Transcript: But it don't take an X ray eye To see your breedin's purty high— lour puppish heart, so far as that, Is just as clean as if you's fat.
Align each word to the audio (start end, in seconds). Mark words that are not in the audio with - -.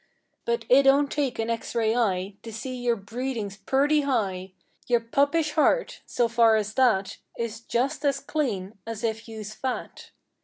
But 0.45 0.65
it 0.67 0.81
don't 0.81 1.11
take 1.11 1.37
an 1.37 1.51
X 1.51 1.75
ray 1.75 1.95
eye 1.95 2.35
To 2.41 2.51
see 2.51 2.75
your 2.75 2.95
breedin's 2.95 3.57
purty 3.57 4.01
high— 4.01 4.53
lour 4.89 4.99
puppish 4.99 5.51
heart, 5.51 6.01
so 6.07 6.27
far 6.27 6.55
as 6.55 6.73
that, 6.73 7.19
Is 7.37 7.59
just 7.59 8.03
as 8.03 8.19
clean 8.19 8.79
as 8.87 9.03
if 9.03 9.27
you's 9.27 9.53
fat. 9.53 10.09